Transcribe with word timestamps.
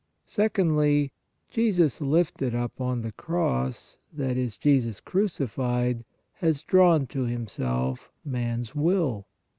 2. 0.25 0.31
Secondly, 0.31 1.11
Jesus 1.51 2.01
lifted 2.01 2.55
up 2.55 2.81
on 2.81 3.03
the 3.03 3.11
cross, 3.11 3.99
that 4.11 4.35
is 4.35 4.57
Jesus 4.57 4.99
crucified, 4.99 6.03
has 6.37 6.63
drawn 6.63 7.05
to 7.05 7.25
Himself 7.25 8.11
MAN 8.25 8.61
S 8.61 8.73
WILL. 8.73 9.27